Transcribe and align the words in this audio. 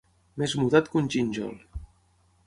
Més 0.43 0.53
mudat 0.61 0.89
que 0.93 0.97
un 1.01 1.09
gínjol. 1.15 1.53